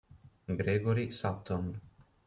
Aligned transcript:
Gregory 0.57 1.11
Sutton 1.13 1.77